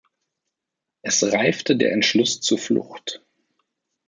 Es 1.03 1.23
reifte 1.31 1.75
der 1.75 1.91
Entschluss 1.91 2.39
zur 2.41 2.57
Flucht. 2.57 3.21